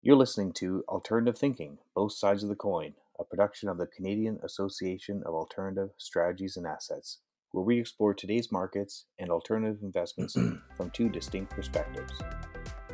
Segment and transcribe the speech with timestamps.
[0.00, 4.38] You're listening to Alternative Thinking Both Sides of the Coin, a production of the Canadian
[4.44, 7.18] Association of Alternative Strategies and Assets,
[7.50, 10.36] where we explore today's markets and alternative investments
[10.76, 12.12] from two distinct perspectives.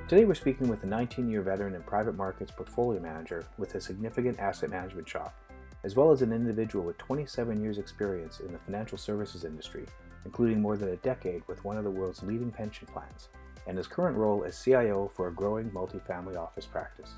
[0.09, 3.82] Today, we're speaking with a 19 year veteran in private markets portfolio manager with a
[3.82, 5.34] significant asset management shop,
[5.84, 9.84] as well as an individual with 27 years' experience in the financial services industry,
[10.25, 13.29] including more than a decade with one of the world's leading pension plans
[13.67, 17.12] and his current role as CIO for a growing multifamily office practice.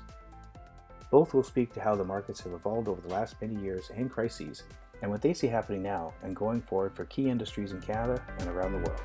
[1.09, 4.11] Both will speak to how the markets have evolved over the last many years and
[4.11, 4.63] crises,
[5.01, 8.49] and what they see happening now and going forward for key industries in Canada and
[8.49, 9.01] around the world.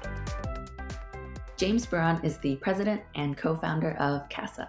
[1.56, 4.68] James Burron is the president and co founder of CAASA.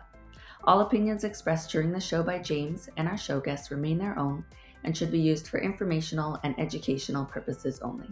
[0.66, 4.46] All opinions expressed during the show by James and our show guests remain their own
[4.84, 8.10] and should be used for informational and educational purposes only.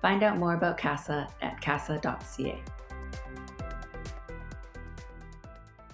[0.00, 2.62] Find out more about CAASA at caasa.ca.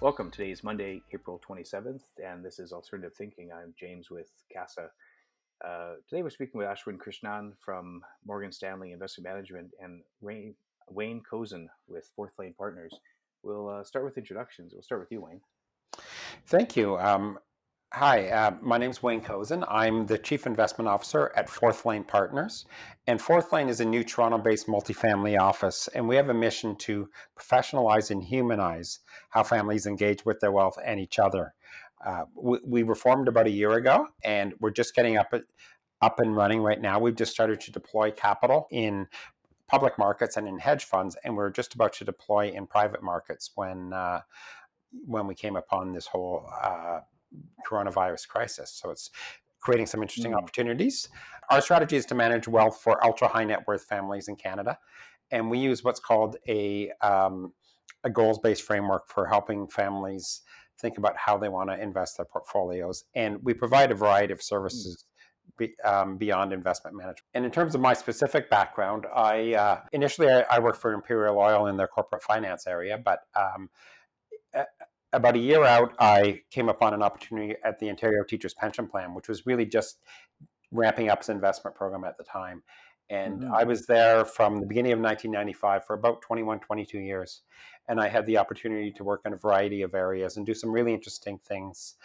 [0.03, 0.33] Welcome.
[0.33, 3.51] Today is Monday, April 27th, and this is Alternative Thinking.
[3.53, 4.89] I'm James with CAASA.
[5.65, 10.57] Uh, today we're speaking with Ashwin Krishnan from Morgan Stanley Investment Management and Wayne,
[10.91, 12.93] Wayne Kozun with Forthlane Partners.
[13.45, 14.73] We'll uh, start with introductions.
[14.75, 15.41] We'll start with you, Wayne.
[16.47, 16.99] Thank you.
[16.99, 17.39] Um,
[17.95, 19.67] Hi, uh, my name is Wayne Kozun.
[19.69, 22.65] I'm the Chief Investment Officer at Forthlane Partners.
[23.07, 27.11] And Forthlane is a new Toronto based multifamily office, and we have a mission to
[27.39, 31.53] professionalize and humanize how families engage with their wealth and each other.
[32.03, 35.35] Uh, we, we were formed about a year ago, and we're just getting up,
[36.01, 36.99] up and running right now.
[36.99, 39.07] We've just started to deploy capital in
[39.69, 43.51] public markets and in hedge funds, and we're just about to deploy in private markets
[43.55, 43.93] when.
[43.93, 44.23] Uh,
[45.07, 47.01] when we came upon this whole uh,
[47.69, 48.71] coronavirus crisis.
[48.71, 49.11] So it's
[49.61, 50.39] creating some interesting mm.
[50.39, 51.09] opportunities.
[51.51, 54.79] Our strategy is to manage wealth for ultra high net worth families in Canada,
[55.31, 57.53] and we use what's called a um,
[58.05, 60.43] a goals based framework for helping families
[60.81, 63.05] think about how they want to invest their portfolios.
[63.15, 64.45] And we provide a variety of mm.
[64.45, 65.05] services.
[65.59, 67.27] Be, um, beyond investment management.
[67.35, 71.37] And in terms of my specific background, I uh, initially I, I, worked for Imperial
[71.37, 73.69] Oil in their corporate finance area, but um,
[75.13, 79.15] about a year out, I came upon an opportunity at the Ontario Teachers Pension Plan,
[79.15, 79.99] which was really just
[80.71, 82.63] ramping up its investment program at the time.
[83.11, 83.55] And mm-hmm.
[83.55, 87.43] I was there from the beginning of 1995 for about 21, 22 years.
[87.89, 90.71] And I had the opportunity to work in a variety of areas and do some
[90.71, 91.97] really interesting things.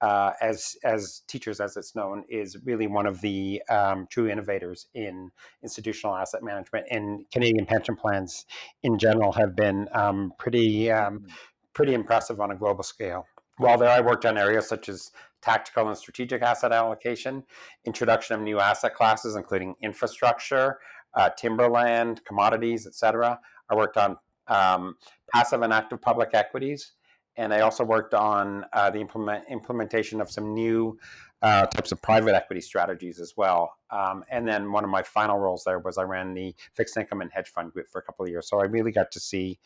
[0.00, 4.86] Uh, as as teachers, as it's known, is really one of the um, true innovators
[4.92, 5.30] in
[5.62, 8.44] institutional asset management, and Canadian pension plans
[8.82, 11.32] in general have been um, pretty um, mm-hmm
[11.74, 13.26] pretty impressive on a global scale.
[13.58, 15.12] While there, I worked on areas such as
[15.42, 17.44] tactical and strategic asset allocation,
[17.84, 20.78] introduction of new asset classes, including infrastructure,
[21.14, 23.38] uh, timberland, commodities, etc.
[23.70, 24.16] I worked on
[24.48, 24.96] um,
[25.32, 26.92] passive and active public equities,
[27.36, 30.98] and I also worked on uh, the implement, implementation of some new
[31.44, 33.74] uh, types of private equity strategies as well.
[33.90, 37.20] Um, and then one of my final roles there was I ran the fixed income
[37.20, 38.48] and hedge fund group for a couple of years.
[38.48, 39.58] So I really got to see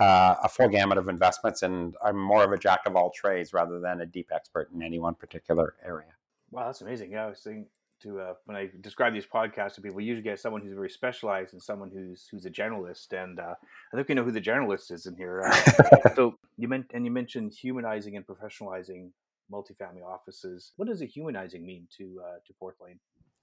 [0.00, 3.52] uh, a full gamut of investments, and I'm more of a jack of all trades
[3.52, 6.14] rather than a deep expert in any one particular area.
[6.50, 7.12] Wow, that's amazing.
[7.12, 7.66] Yeah, I was saying
[8.00, 10.88] to uh, when I describe these podcasts to people, we usually get someone who's very
[10.88, 13.12] specialized and someone who's who's a generalist.
[13.12, 13.54] And uh,
[13.92, 15.42] I think we know who the generalist is in here.
[15.42, 19.10] Uh, so you meant and you mentioned humanizing and professionalizing
[19.52, 20.72] multifamily offices.
[20.76, 22.98] What does a humanizing mean to uh, to Forthlane?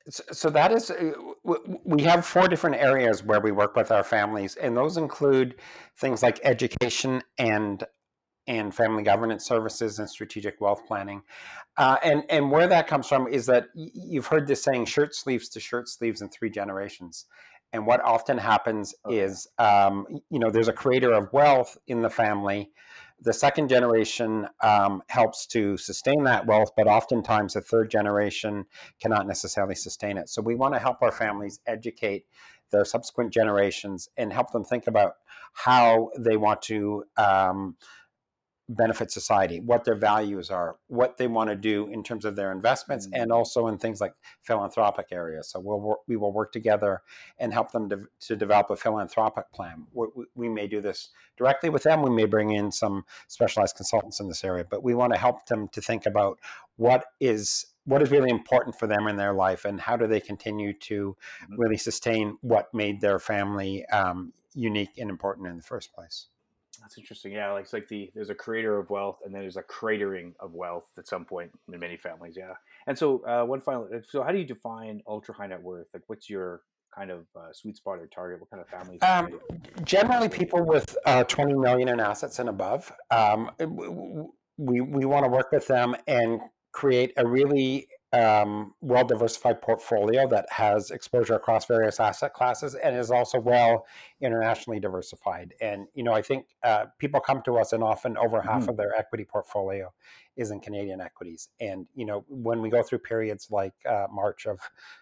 [0.09, 1.13] So that is, uh,
[1.83, 5.55] we have four different areas where we work with our families, and those include
[5.97, 7.83] things like education and
[8.47, 11.23] and family governance services and strategic wealth planning.
[11.77, 15.49] Uh, and and where that comes from is that you've heard this saying, shirt sleeves
[15.49, 17.25] to shirt sleeves in three generations.
[17.73, 19.19] And what often happens okay.
[19.19, 22.69] is, um, you know, there's a creator of wealth in the family
[23.21, 28.65] the second generation um, helps to sustain that wealth, but oftentimes the third generation
[29.01, 30.29] cannot necessarily sustain it.
[30.29, 32.25] So we want to help our families educate
[32.71, 35.13] their subsequent generations and help them think about
[35.53, 37.77] how they want to um,
[38.67, 42.51] benefit society, what their values are, what they want to do in terms of their
[42.51, 43.21] investments, mm-hmm.
[43.21, 45.49] and also in things like philanthropic areas.
[45.49, 47.01] So we'll work, we will work together
[47.37, 49.85] and help them to, to develop a philanthropic plan.
[49.93, 52.01] We, we, may do this directly with them.
[52.01, 55.45] We may bring in some specialized consultants in this area, but we want to help
[55.45, 56.39] them to think about
[56.77, 60.19] what is what is really important for them in their life and how do they
[60.19, 61.61] continue to mm-hmm.
[61.61, 66.27] really sustain what made their family um, unique and important in the first place.
[66.85, 67.31] That's interesting.
[67.31, 70.33] Yeah, like it's like the there's a creator of wealth, and then there's a cratering
[70.39, 72.35] of wealth at some point in many families.
[72.37, 72.53] Yeah,
[72.85, 73.89] and so uh, one final.
[73.91, 75.87] Uh, so how do you define ultra high net worth?
[75.95, 76.61] Like, what's your
[76.95, 78.39] kind of uh, sweet spot or target?
[78.39, 79.01] What kind of families?
[79.01, 79.39] Um,
[79.83, 82.91] generally, people with uh, 20 million in assets and above.
[83.09, 83.49] Um,
[84.57, 86.39] we we want to work with them and
[86.71, 92.95] create a really um, well diversified portfolio that has exposure across various asset classes and
[92.95, 93.85] is also well
[94.21, 95.53] internationally diversified.
[95.59, 98.69] And you know, I think uh, people come to us and often over half mm-hmm.
[98.69, 99.93] of their equity portfolio
[100.37, 101.49] is in Canadian equities.
[101.59, 104.59] And you know, when we go through periods like uh, March of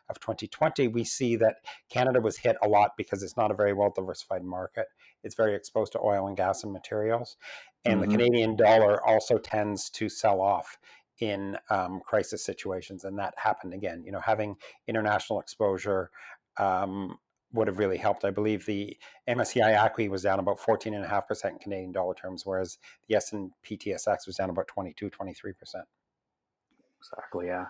[0.10, 1.58] of 2020, we see that
[1.90, 4.88] Canada was hit a lot because it's not a very well diversified market.
[5.24, 7.38] It's very exposed to oil and gas and materials,
[7.86, 8.10] and mm-hmm.
[8.10, 10.80] the Canadian dollar also tends to sell off
[11.20, 14.04] in um, crisis situations, and that happened again.
[14.06, 14.56] You know, having
[14.88, 16.10] international exposure
[16.58, 17.18] um,
[17.54, 18.26] would have really helped.
[18.26, 23.16] I believe the MSCI ACWI was down about 14.5% in Canadian dollar terms, whereas the
[23.16, 25.54] S&P TSX was down about 22, 23%.
[27.00, 27.66] Exactly, yeah.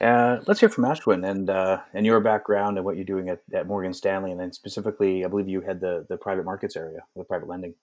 [0.00, 3.40] Uh, let's hear from Ashwin and uh, and your background and what you're doing at,
[3.52, 7.00] at Morgan Stanley, and then specifically, I believe you had the, the private markets area,
[7.16, 7.74] the private lending.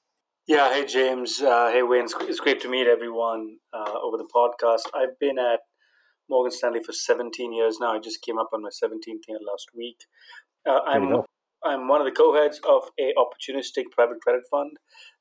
[0.48, 2.06] Yeah, hey James, uh, hey Wayne.
[2.22, 4.82] It's great to meet everyone uh, over the podcast.
[4.94, 5.62] I've been at
[6.30, 7.94] Morgan Stanley for 17 years now.
[7.96, 9.98] I just came up on my 17th year last week.
[10.70, 11.24] Uh, I'm
[11.64, 14.78] I'm one of the co-heads of a opportunistic private credit fund.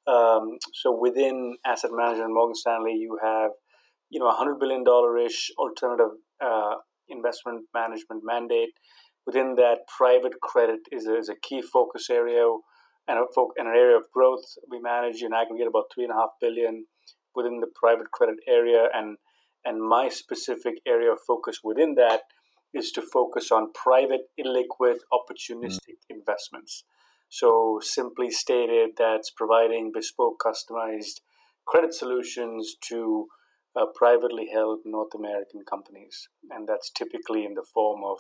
[0.07, 3.53] Um, so within asset management, Morgan Stanley, you have
[4.11, 6.75] you know a hundred billion dollar ish alternative uh,
[7.09, 8.75] investment management mandate.
[9.25, 12.45] Within that, private credit is a, is a key focus area
[13.09, 13.25] and, a,
[13.59, 14.45] and an area of growth.
[14.71, 16.87] We manage in aggregate about three and a half billion
[17.35, 19.19] within the private credit area, and
[19.65, 22.23] and my specific area of focus within that
[22.75, 26.11] is to focus on private, illiquid, opportunistic mm.
[26.11, 26.85] investments.
[27.31, 31.21] So simply stated, that's providing bespoke, customized
[31.67, 33.27] credit solutions to
[33.75, 38.19] uh, privately held North American companies, and that's typically in the form of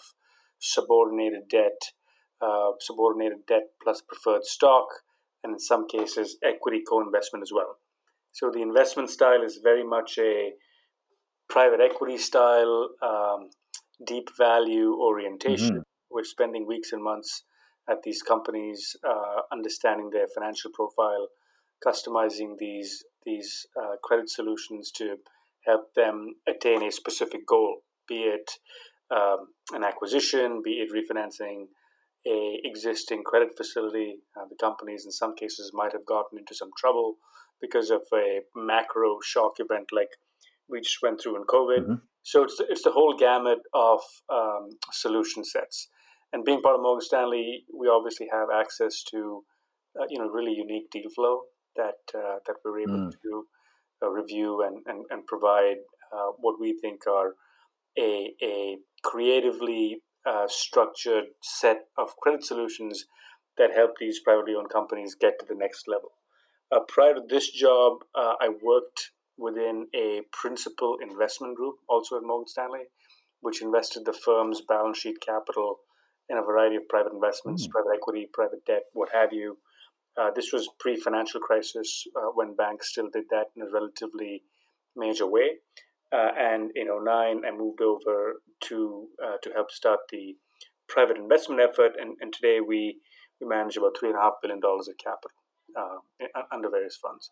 [0.58, 1.92] subordinated debt
[2.40, 4.86] uh, subordinated debt plus preferred stock,
[5.42, 7.78] and in some cases, equity co investment as well.
[8.32, 10.52] So the investment style is very much a
[11.48, 13.50] private equity style, um,
[14.04, 15.70] deep value orientation.
[15.70, 15.80] Mm-hmm.
[16.10, 17.44] We're spending weeks and months
[17.88, 21.28] at these companies, uh, understanding their financial profile,
[21.84, 25.16] customizing these these uh, credit solutions to
[25.66, 28.50] help them attain a specific goal, be it
[29.10, 31.66] um, an acquisition, be it refinancing
[32.26, 34.16] a existing credit facility.
[34.36, 37.16] Uh, the companies, in some cases, might have gotten into some trouble
[37.60, 40.10] because of a macro shock event like
[40.68, 41.82] we just went through in COVID.
[41.82, 41.94] Mm-hmm.
[42.22, 44.00] So it's it's the whole gamut of
[44.32, 45.88] um, solution sets.
[46.32, 49.44] And being part of Morgan Stanley, we obviously have access to
[50.00, 51.42] uh, you know really unique deal flow
[51.76, 53.12] that uh, that we're able mm.
[53.22, 53.44] to
[54.02, 55.76] uh, review and and, and provide
[56.12, 57.34] uh, what we think are
[57.98, 63.06] a a creatively uh, structured set of credit solutions
[63.58, 66.10] that help these privately owned companies get to the next level.
[66.72, 72.22] Uh, prior to this job, uh, I worked within a principal investment group, also at
[72.24, 72.84] Morgan Stanley,
[73.40, 75.78] which invested the firm's balance sheet capital
[76.28, 77.70] in a variety of private investments, mm.
[77.70, 79.58] private equity, private debt, what have you.
[80.16, 84.42] Uh, this was pre financial crisis uh, when banks still did that in a relatively
[84.96, 85.56] major way.
[86.12, 88.34] Uh, and in 09, I moved over
[88.64, 90.36] to uh, to help start the
[90.88, 91.92] private investment effort.
[92.00, 92.98] And, and today we,
[93.40, 95.30] we manage about $3.5 billion of capital
[95.76, 97.30] uh, under various funds.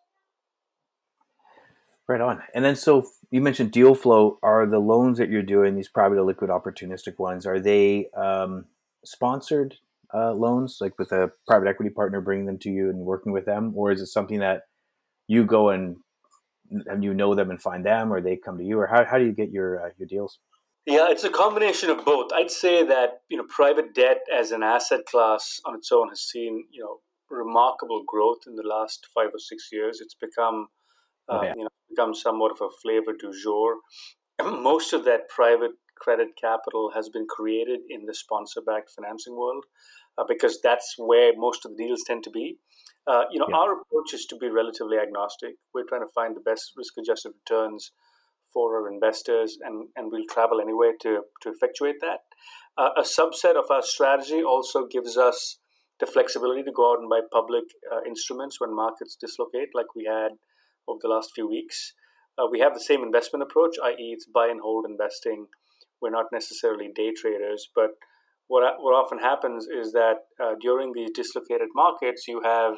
[2.08, 2.42] Right on.
[2.54, 4.38] And then, so you mentioned deal flow.
[4.42, 8.66] Are the loans that you're doing, these private liquid opportunistic ones, are they um,
[9.04, 9.76] sponsored
[10.12, 13.46] uh, loans, like with a private equity partner bringing them to you and working with
[13.46, 13.72] them?
[13.76, 14.62] Or is it something that
[15.28, 15.96] you go and
[17.00, 19.24] you know them and find them, or they come to you, or how, how do
[19.24, 20.38] you get your uh, your deals?
[20.86, 22.32] Yeah, it's a combination of both.
[22.32, 26.22] I'd say that you know private debt as an asset class on its own has
[26.22, 27.00] seen you know
[27.30, 30.00] remarkable growth in the last five or six years.
[30.00, 30.68] It's become
[31.28, 31.52] uh, okay.
[31.56, 33.76] you know become somewhat of a flavor du jour.
[34.62, 39.64] Most of that private credit capital has been created in the sponsor-backed financing world
[40.18, 42.56] uh, because that's where most of the deals tend to be.
[43.06, 43.56] Uh, you know, yeah.
[43.56, 45.54] our approach is to be relatively agnostic.
[45.74, 47.90] We're trying to find the best risk-adjusted returns
[48.52, 52.20] for our investors, and, and we'll travel anywhere to, to effectuate that.
[52.76, 55.58] Uh, a subset of our strategy also gives us
[56.00, 60.04] the flexibility to go out and buy public uh, instruments when markets dislocate, like we
[60.04, 60.32] had
[60.88, 61.94] over the last few weeks.
[62.38, 65.46] Uh, we have the same investment approach, i.e., it's buy and hold investing.
[66.00, 67.90] We're not necessarily day traders, but
[68.48, 72.74] what, what often happens is that uh, during these dislocated markets, you have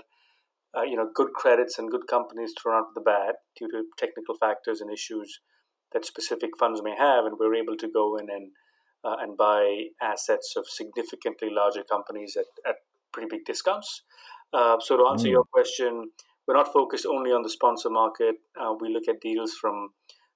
[0.76, 3.84] uh, you know, good credits and good companies thrown out of the bad due to
[3.98, 5.40] technical factors and issues
[5.92, 8.50] that specific funds may have, and we're able to go in and
[9.04, 12.76] uh, and buy assets of significantly larger companies at, at
[13.12, 14.02] pretty big discounts.
[14.52, 15.32] Uh, so to answer mm.
[15.32, 16.10] your question,
[16.46, 18.36] we're not focused only on the sponsor market.
[18.58, 19.90] Uh, we look at deals from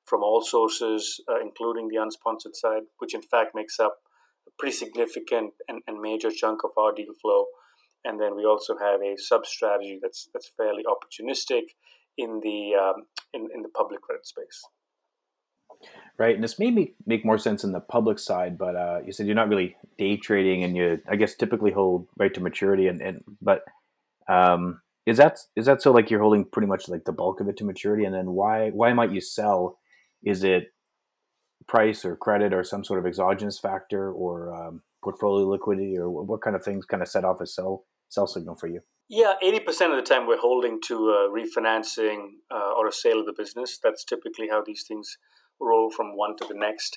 [0.05, 3.99] from all sources, uh, including the unsponsored side, which in fact makes up
[4.47, 7.45] a pretty significant and, and major chunk of our deal flow.
[8.05, 11.75] And then we also have a sub strategy that's that's fairly opportunistic
[12.17, 14.65] in the um, in, in the public credit space.
[16.19, 19.13] Right, and this may make, make more sense in the public side, but uh, you
[19.13, 22.89] said you're not really day trading, and you, I guess, typically hold right to maturity,
[22.89, 23.63] and, and but
[24.29, 25.93] um, is that is that so?
[25.93, 28.71] Like you're holding pretty much like the bulk of it to maturity, and then why
[28.71, 29.79] why might you sell?
[30.25, 30.73] Is it
[31.69, 36.43] price or credit or some sort of exogenous factor or um, portfolio liquidity or what
[36.43, 38.81] kind of things kind of set off a sell sell signal for you?
[39.09, 43.21] Yeah, eighty percent of the time we're holding to a refinancing uh, or a sale
[43.21, 43.79] of the business.
[43.83, 45.17] That's typically how these things
[45.61, 46.97] roll from one to the next.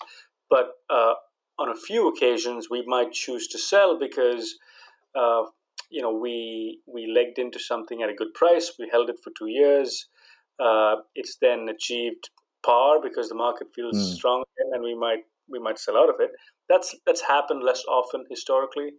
[0.49, 1.13] But uh,
[1.57, 4.55] on a few occasions, we might choose to sell because
[5.15, 5.43] uh,
[5.89, 8.73] you know we we legged into something at a good price.
[8.77, 10.07] We held it for two years.
[10.59, 12.29] Uh, it's then achieved
[12.63, 14.13] par because the market feels mm.
[14.15, 14.43] strong,
[14.73, 16.31] and we might we might sell out of it.
[16.69, 18.91] That's that's happened less often historically,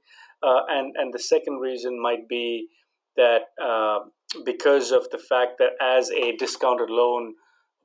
[0.43, 2.69] uh, and and the second reason might be
[3.17, 4.01] that uh,
[4.45, 7.35] because of the fact that as a discounted loan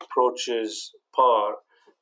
[0.01, 1.55] approaches par,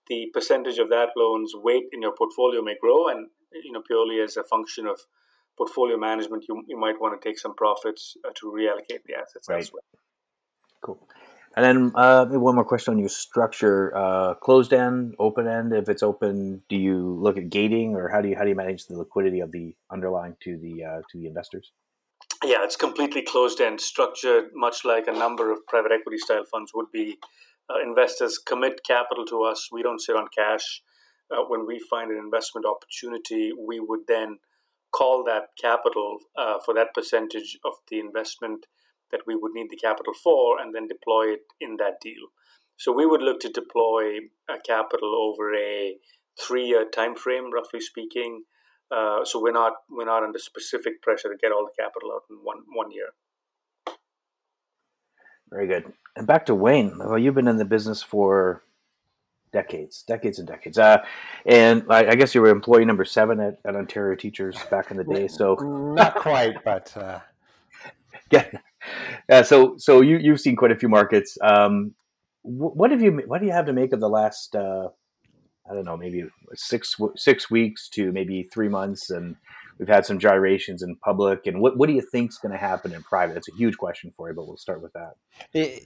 [0.07, 3.27] the percentage of that loan's weight in your portfolio may grow, and
[3.63, 4.99] you know purely as a function of
[5.57, 9.47] portfolio management, you, you might want to take some profits uh, to reallocate the assets
[9.49, 9.57] right.
[9.57, 9.83] elsewhere.
[10.83, 11.07] Cool.
[11.55, 15.73] And then uh, one more question on your structure: uh, closed end, open end.
[15.73, 18.55] If it's open, do you look at gating, or how do you how do you
[18.55, 21.71] manage the liquidity of the underlying to the uh, to the investors?
[22.43, 26.71] Yeah, it's completely closed end, structured much like a number of private equity style funds
[26.75, 27.17] would be.
[27.69, 29.69] Uh, investors commit capital to us.
[29.71, 30.81] We don't sit on cash.
[31.31, 34.37] Uh, when we find an investment opportunity, we would then
[34.91, 38.65] call that capital uh, for that percentage of the investment
[39.11, 42.29] that we would need the capital for and then deploy it in that deal.
[42.77, 44.17] So we would look to deploy
[44.49, 45.95] a capital over a
[46.39, 48.43] three-year time frame, roughly speaking.
[48.91, 52.23] Uh, so we're not we're not under specific pressure to get all the capital out
[52.29, 53.07] in one one year.
[55.49, 55.93] Very good.
[56.15, 56.97] And back to Wayne.
[56.97, 58.63] Well, you've been in the business for
[59.51, 60.77] decades, decades and decades.
[60.77, 60.97] Uh,
[61.45, 64.97] and I, I, guess you were employee number seven at, at, Ontario Teachers back in
[64.97, 65.27] the day.
[65.27, 65.55] So
[65.95, 67.19] not quite, but uh...
[68.31, 68.49] yeah.
[69.29, 69.41] Yeah.
[69.41, 71.37] So so you you've seen quite a few markets.
[71.41, 71.93] Um,
[72.43, 74.89] what have you what do you have to make of the last uh,
[75.69, 79.35] I don't know maybe six six weeks to maybe three months and
[79.79, 82.57] we've had some gyrations in public and what what do you think is going to
[82.57, 83.37] happen in private?
[83.37, 85.15] It's a huge question for you, but we'll start with that.
[85.53, 85.81] It,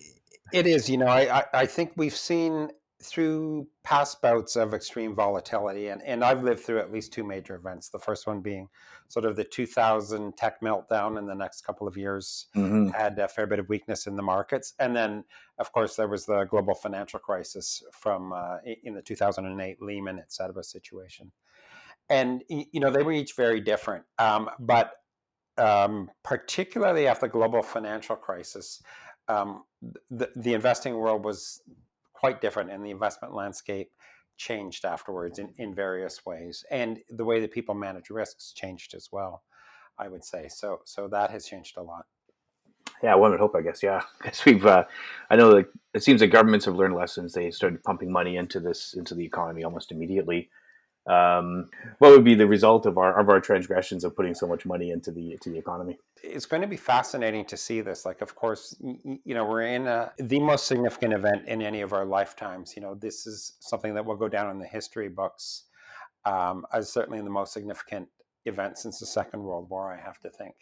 [0.51, 5.87] it is, you know, I, I think we've seen through past bouts of extreme volatility,
[5.87, 7.89] and, and I've lived through at least two major events.
[7.89, 8.67] The first one being
[9.07, 12.89] sort of the 2000 tech meltdown, and the next couple of years mm-hmm.
[12.89, 14.73] had a fair bit of weakness in the markets.
[14.79, 15.23] And then,
[15.59, 20.33] of course, there was the global financial crisis from uh, in the 2008 Lehman, et
[20.33, 21.31] cetera, situation.
[22.09, 24.03] And, you know, they were each very different.
[24.17, 24.93] Um, but
[25.57, 28.81] um, particularly after the global financial crisis,
[29.27, 29.63] um,
[30.09, 31.61] the, the investing world was
[32.19, 33.91] quite different, and the investment landscape
[34.35, 39.07] changed afterwards in, in various ways, and the way that people manage risks changed as
[39.11, 39.43] well.
[39.97, 40.79] I would say so.
[40.85, 42.05] So that has changed a lot.
[43.03, 43.81] Yeah, one would hope, I guess.
[43.83, 44.83] Yeah, because we've, uh,
[45.29, 47.33] I know that it seems that governments have learned lessons.
[47.33, 50.49] They started pumping money into this, into the economy almost immediately.
[51.09, 54.65] Um, what would be the result of our of our transgressions of putting so much
[54.65, 55.97] money into the to the economy?
[56.23, 58.05] It's going to be fascinating to see this.
[58.05, 61.93] Like, of course, you know, we're in a, the most significant event in any of
[61.93, 62.75] our lifetimes.
[62.75, 65.63] You know, this is something that will go down in the history books
[66.25, 68.07] um, as certainly the most significant
[68.45, 69.91] event since the Second World War.
[69.91, 70.55] I have to think.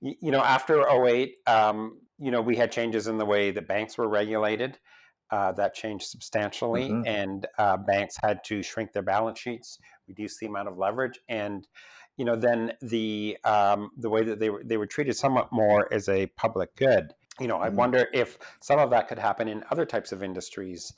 [0.00, 3.98] You, know, after 08, um, you know, we had changes in the way that banks
[3.98, 4.78] were regulated.
[5.30, 7.06] Uh, that changed substantially, mm-hmm.
[7.06, 11.68] and uh, banks had to shrink their balance sheets, reduce the amount of leverage, and
[12.16, 15.92] you know then the um, the way that they were they were treated somewhat more
[15.92, 17.12] as a public good.
[17.38, 17.76] You know, I mm-hmm.
[17.76, 20.94] wonder if some of that could happen in other types of industries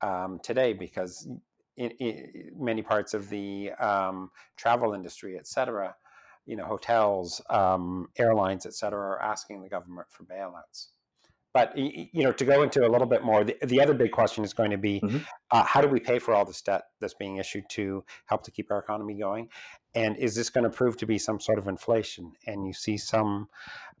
[0.00, 1.28] um, today, because
[1.76, 5.94] in, in, many parts of the um, travel industry, et cetera,
[6.46, 10.88] you know, hotels, um, airlines, et cetera, are asking the government for bailouts.
[11.54, 14.42] But you know, to go into a little bit more, the, the other big question
[14.42, 15.18] is going to be, mm-hmm.
[15.52, 18.50] uh, how do we pay for all this debt that's being issued to help to
[18.50, 19.48] keep our economy going?
[19.94, 22.32] And is this going to prove to be some sort of inflation?
[22.48, 23.48] And you see some,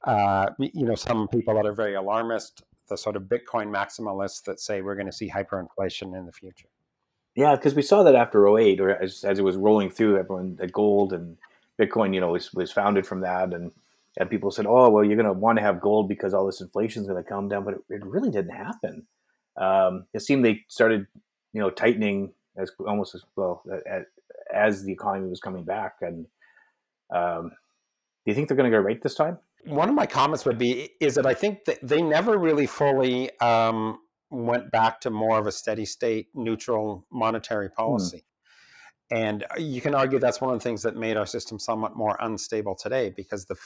[0.02, 4.58] uh, you know, some people that are very alarmist, the sort of Bitcoin maximalists that
[4.58, 6.68] say we're going to see hyperinflation in the future.
[7.36, 10.56] Yeah, because we saw that after 08, or as, as it was rolling through, everyone,
[10.56, 11.36] the gold and
[11.80, 13.54] Bitcoin, you know, was, was founded from that.
[13.54, 13.70] And
[14.18, 16.60] and people said, "Oh, well, you're going to want to have gold because all this
[16.60, 19.06] inflation is going to come down," but it, it really didn't happen.
[19.56, 21.06] Um, it seemed they started,
[21.52, 24.04] you know, tightening as almost as well as,
[24.52, 25.96] as the economy was coming back.
[26.00, 26.26] And
[27.14, 27.50] um,
[28.24, 29.38] do you think they're going to go right this time?
[29.64, 33.36] One of my comments would be is that I think that they never really fully
[33.40, 33.98] um,
[34.30, 37.74] went back to more of a steady state neutral monetary hmm.
[37.74, 38.18] policy.
[38.18, 38.24] Hmm.
[39.10, 42.16] And you can argue that's one of the things that made our system somewhat more
[42.20, 43.56] unstable today because the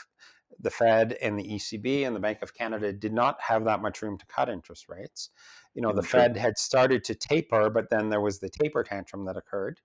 [0.61, 4.03] the Fed and the ECB and the Bank of Canada did not have that much
[4.03, 5.31] room to cut interest rates.
[5.75, 9.25] You know, the Fed had started to taper, but then there was the taper tantrum
[9.27, 9.81] that occurred.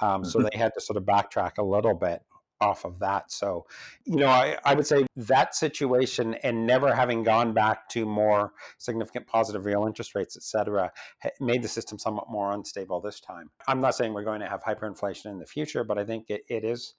[0.00, 0.48] Um, so mm-hmm.
[0.50, 2.22] they had to sort of backtrack a little bit
[2.60, 3.30] off of that.
[3.30, 3.66] So,
[4.04, 8.52] you know, I, I would say that situation and never having gone back to more
[8.78, 10.90] significant positive real interest rates, et cetera,
[11.40, 13.50] made the system somewhat more unstable this time.
[13.68, 16.42] I'm not saying we're going to have hyperinflation in the future, but I think it,
[16.48, 16.94] it is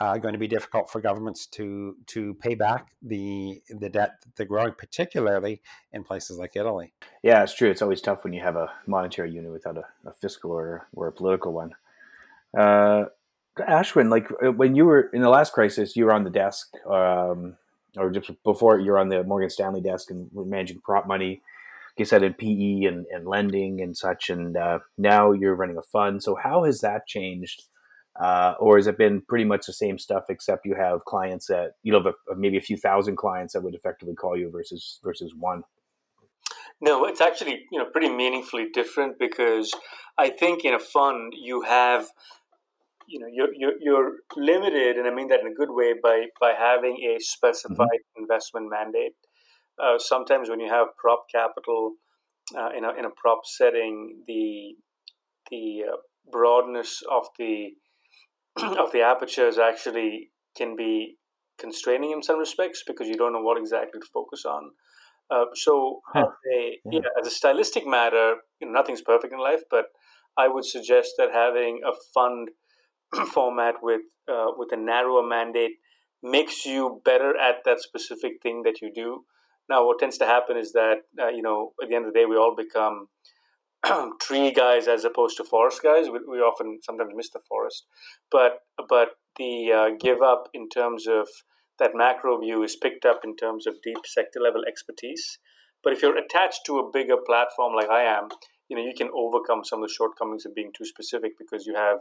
[0.00, 4.36] uh, going to be difficult for governments to to pay back the the debt that
[4.36, 5.60] they're growing, particularly
[5.92, 6.92] in places like Italy.
[7.22, 7.70] Yeah, it's true.
[7.70, 11.08] It's always tough when you have a monetary union without a, a fiscal or, or
[11.08, 11.74] a political one.
[12.56, 13.06] Uh,
[13.58, 16.72] Ashwin, like uh, when you were in the last crisis, you were on the desk,
[16.88, 17.56] um,
[17.96, 21.42] or just before you were on the Morgan Stanley desk and managing prop money.
[21.90, 25.76] Like you said in PE and, and lending and such, and uh, now you're running
[25.76, 26.22] a fund.
[26.22, 27.64] So how has that changed?
[28.20, 31.74] Uh, or has it been pretty much the same stuff except you have clients that
[31.84, 35.62] you know maybe a few thousand clients that would effectively call you versus versus one
[36.80, 39.70] no it's actually you know pretty meaningfully different because
[40.18, 42.08] i think in a fund you have
[43.06, 46.24] you know you're, you're, you're limited and i mean that in a good way by
[46.40, 48.22] by having a specified mm-hmm.
[48.22, 49.12] investment mandate
[49.80, 51.92] uh, sometimes when you have prop capital
[52.56, 54.74] uh, in, a, in a prop setting the
[55.50, 55.96] the uh,
[56.30, 57.70] broadness of the
[58.78, 61.16] of the apertures actually can be
[61.58, 64.70] constraining in some respects because you don't know what exactly to focus on.
[65.30, 66.26] Uh, so, huh.
[66.54, 67.00] a, yeah.
[67.20, 69.86] as a stylistic matter, you know, nothing's perfect in life, but
[70.38, 72.48] I would suggest that having a fund
[73.32, 75.72] format with uh, with a narrower mandate
[76.22, 79.24] makes you better at that specific thing that you do.
[79.68, 82.18] Now, what tends to happen is that uh, you know at the end of the
[82.18, 83.08] day, we all become
[84.20, 86.06] tree guys as opposed to forest guys.
[86.08, 87.86] We, we, often sometimes miss the forest,
[88.30, 91.28] but but the uh, give up in terms of
[91.78, 95.38] that macro view is picked up in terms of deep sector level expertise.
[95.84, 98.28] But if you're attached to a bigger platform like I am,
[98.68, 101.74] you know you can overcome some of the shortcomings of being too specific because you
[101.74, 101.98] have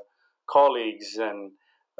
[0.50, 1.52] colleagues and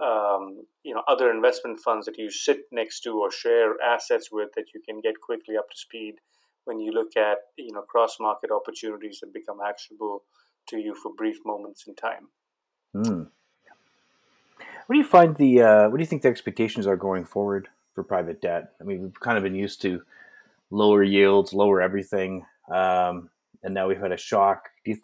[0.02, 4.50] um, you know other investment funds that you sit next to or share assets with
[4.56, 6.16] that you can get quickly up to speed
[6.68, 10.24] when you look at you know cross market opportunities that become actionable
[10.68, 12.28] to you for brief moments in time.
[12.96, 13.28] Mm.
[14.86, 17.68] What do you find the uh, what do you think the expectations are going forward
[17.94, 18.74] for private debt?
[18.80, 20.02] I mean, we've kind of been used to
[20.70, 23.30] lower yields, lower everything, um,
[23.64, 24.70] and now we've had a shock.
[24.86, 24.98] Do you,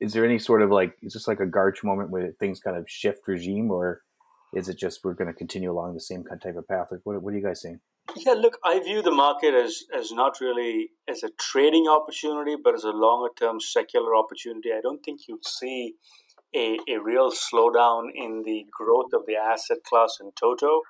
[0.00, 2.76] is there any sort of like is this like a Garch moment where things kind
[2.76, 4.02] of shift regime, or
[4.54, 6.88] is it just we're going to continue along the same kind of type of path?
[6.90, 7.80] Like, what, what are you guys seeing?
[8.16, 12.74] Yeah, look, I view the market as as not really as a trading opportunity, but
[12.74, 14.70] as a longer term secular opportunity.
[14.72, 15.94] I don't think you'd see
[16.54, 20.80] a, a real slowdown in the growth of the asset class in toto.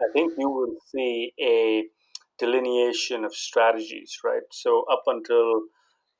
[0.00, 1.84] I think you will see a
[2.38, 4.42] delineation of strategies, right?
[4.50, 5.62] So up until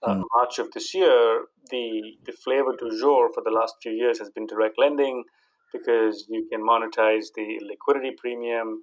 [0.02, 0.22] uh, mm.
[0.34, 4.30] March of this year, the the flavor du jour for the last few years has
[4.30, 5.24] been direct lending
[5.72, 8.82] because you can monetize the liquidity premium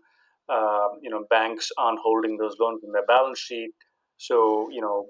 [0.50, 3.72] uh, you know banks aren't holding those loans in their balance sheet
[4.18, 5.06] so you know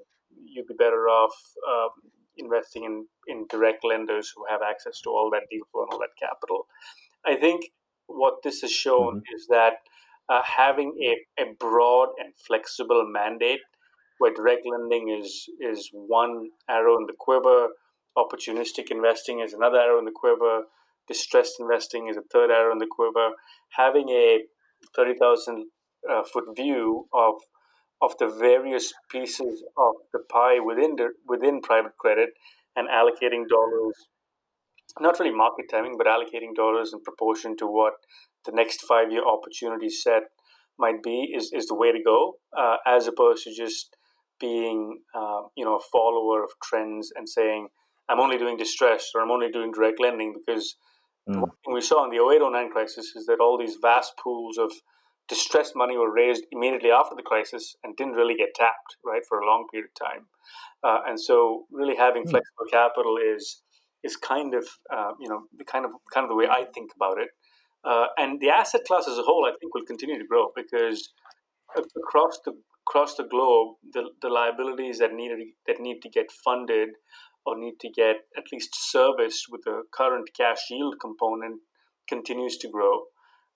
[0.45, 1.33] you'd be better off
[1.69, 1.89] uh,
[2.37, 5.99] investing in, in direct lenders who have access to all that deal flow and all
[5.99, 6.67] that capital
[7.25, 7.65] i think
[8.07, 9.35] what this has shown mm-hmm.
[9.35, 9.73] is that
[10.29, 13.59] uh, having a, a broad and flexible mandate
[14.19, 17.69] where direct lending is is one arrow in the quiver
[18.17, 20.63] opportunistic investing is another arrow in the quiver
[21.07, 23.31] distressed investing is a third arrow in the quiver
[23.69, 24.43] having a
[24.95, 25.65] 30,000
[26.09, 27.35] uh, foot view of
[28.01, 32.31] of the various pieces of the pie within the, within private credit
[32.75, 33.95] and allocating dollars
[34.99, 37.93] not really market timing but allocating dollars in proportion to what
[38.45, 40.23] the next five year opportunity set
[40.77, 43.95] might be is, is the way to go uh, as opposed to just
[44.39, 47.67] being uh, you know a follower of trends and saying
[48.09, 50.75] i'm only doing distress or i'm only doing direct lending because
[51.29, 51.41] Mm.
[51.41, 54.71] One thing we saw in the 0809 crisis is that all these vast pools of
[55.29, 59.39] distressed money were raised immediately after the crisis and didn't really get tapped, right, for
[59.39, 60.25] a long period of time.
[60.83, 62.29] Uh, and so, really having mm.
[62.29, 63.61] flexible capital is
[64.03, 66.91] is kind of uh, you know the kind of kind of the way I think
[66.95, 67.29] about it.
[67.85, 71.09] Uh, and the asset class as a whole, I think, will continue to grow because
[71.95, 72.53] across the
[72.87, 75.31] across the globe, the, the liabilities that need
[75.67, 76.89] that need to get funded
[77.45, 81.61] or need to get at least serviced with the current cash yield component
[82.07, 83.03] continues to grow.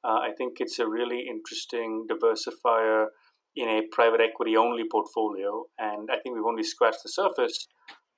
[0.04, 3.08] Uh, I think it's a really interesting diversifier
[3.56, 7.67] in a private equity only portfolio, and I think we've only scratched the surface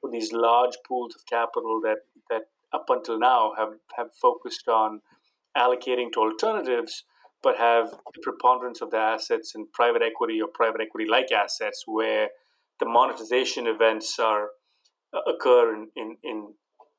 [0.02, 5.02] with these large pools of capital that that up until now have have focused on
[5.58, 7.04] allocating to alternatives
[7.42, 11.84] but have the preponderance of the assets in private equity or private equity like assets
[11.86, 12.30] where
[12.80, 14.50] the monetization events are
[15.28, 16.54] occur in, in, in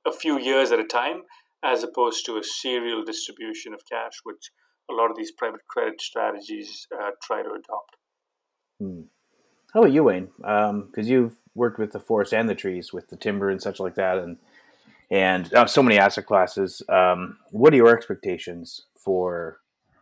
[0.06, 1.22] a few years at a time
[1.62, 4.50] as opposed to a serial distribution of cash which
[4.90, 7.96] a lot of these private credit strategies uh, try to adopt
[8.78, 9.02] hmm.
[9.74, 13.08] how about you wayne because um, you've worked with the forest and the trees with
[13.08, 14.36] the timber and such like that and
[15.12, 19.60] and uh, so many asset classes um, what are your expectations for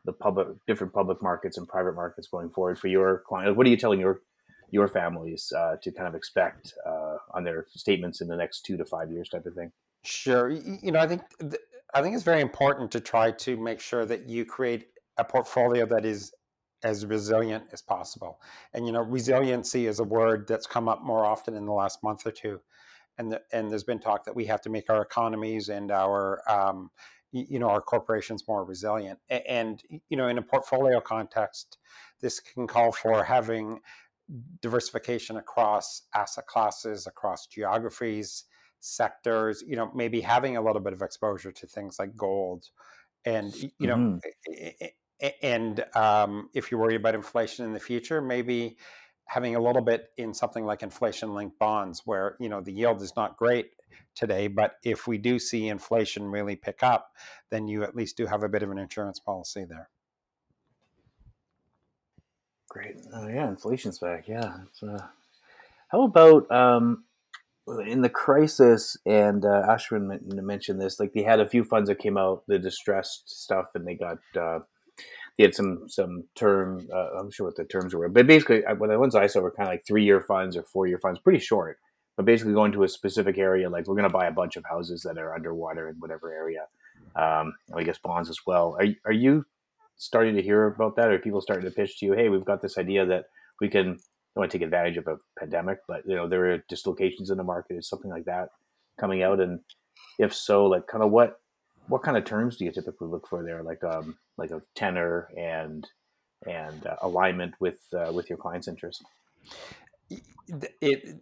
[0.09, 3.57] the public different public markets and private markets going forward for your clients?
[3.57, 4.23] What are you telling your
[4.71, 8.77] your families uh, to kind of expect uh, on their statements in the next two
[8.77, 9.73] to five years, type of thing?
[10.05, 10.51] Sure.
[10.51, 11.63] You know, I think th-
[11.95, 15.87] I think it's very important to try to make sure that you create a portfolio
[15.87, 16.33] that is
[16.85, 18.41] as resilient as possible.
[18.75, 22.03] And you know, resiliency is a word that's come up more often in the last
[22.03, 22.61] month or two.
[23.17, 26.41] And the, and there's been talk that we have to make our economies and our
[26.49, 26.91] um,
[27.33, 31.77] you know our corporations more resilient and you know in a portfolio context
[32.21, 33.81] this can call for having
[34.61, 38.45] diversification across asset classes across geographies
[38.81, 42.65] sectors you know maybe having a little bit of exposure to things like gold
[43.25, 45.29] and you know mm-hmm.
[45.43, 48.77] and um, if you're worried about inflation in the future maybe
[49.25, 53.03] having a little bit in something like inflation linked bonds where you know the yield
[53.03, 53.71] is not great
[54.19, 54.49] today.
[54.49, 57.13] But if we do see inflation really pick up,
[57.51, 59.89] then you at least do have a bit of an insurance policy there.
[62.79, 62.97] Great.
[63.13, 64.29] Oh, yeah, inflation's back.
[64.29, 64.59] Yeah.
[64.81, 65.01] Uh,
[65.89, 67.03] how about um,
[67.85, 68.97] in the crisis?
[69.05, 71.01] And uh, Ashwin mentioned this.
[71.01, 74.19] Like they had a few funds that came out, the distressed stuff, and they got
[74.41, 74.61] uh,
[75.37, 76.87] they had some some term.
[76.95, 79.41] Uh, I'm sure what the terms were, but basically, uh, what the ones I saw
[79.41, 81.79] were kind of like three year funds or four year funds, pretty short
[82.19, 84.65] but basically going to a specific area, like we're going to buy a bunch of
[84.69, 86.67] houses that are underwater in whatever area.
[87.15, 88.77] Um, I guess bonds as well.
[88.81, 89.47] Are, are you
[89.99, 91.11] starting to hear about that?
[91.11, 93.27] Are people starting to pitch to you, hey, we've got this idea that
[93.61, 93.99] we can,
[94.37, 97.45] want to take advantage of a pandemic, but you know, there are dislocations in the
[97.45, 97.77] market.
[97.77, 98.51] Is something like that
[98.99, 99.41] coming out?
[99.41, 99.61] And
[100.19, 101.41] if so, like kind of what,
[101.89, 103.63] what kind of terms do you typically look for there?
[103.65, 105.89] Like, um, like a tenor and,
[106.47, 109.03] and uh, alignment with, uh, with your client's interest?
[110.81, 111.21] It,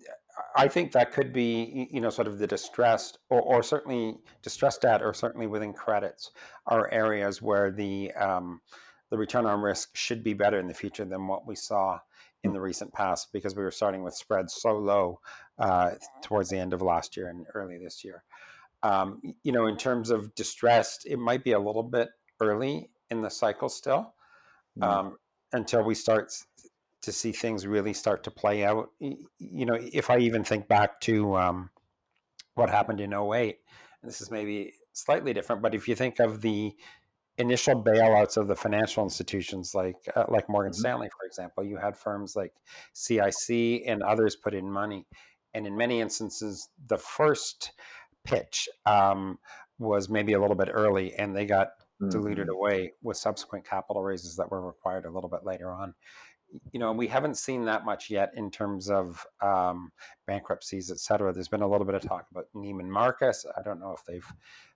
[0.54, 4.82] I think that could be, you know, sort of the distressed, or, or certainly distressed
[4.82, 6.30] debt, or certainly within credits,
[6.66, 8.60] are areas where the um,
[9.10, 11.98] the return on risk should be better in the future than what we saw
[12.44, 15.20] in the recent past, because we were starting with spreads so low
[15.58, 18.22] uh, towards the end of last year and early this year.
[18.82, 22.08] Um, you know, in terms of distressed, it might be a little bit
[22.40, 24.14] early in the cycle still,
[24.82, 25.16] um,
[25.52, 26.32] until we start
[27.06, 28.90] to see things really start to play out.
[28.98, 31.70] You know, if I even think back to um,
[32.56, 33.58] what happened in 08,
[34.02, 36.74] this is maybe slightly different, but if you think of the
[37.38, 40.80] initial bailouts of the financial institutions like uh, like Morgan mm-hmm.
[40.80, 42.52] Stanley, for example, you had firms like
[42.92, 45.06] CIC and others put in money,
[45.54, 47.70] and in many instances, the first
[48.24, 49.38] pitch um,
[49.78, 51.68] was maybe a little bit early, and they got
[52.02, 52.08] mm-hmm.
[52.08, 55.94] diluted away with subsequent capital raises that were required a little bit later on
[56.72, 59.90] you know, we haven't seen that much yet in terms of um,
[60.26, 61.32] bankruptcies, et cetera.
[61.32, 63.44] There's been a little bit of talk about Neiman Marcus.
[63.56, 64.26] I don't know if they've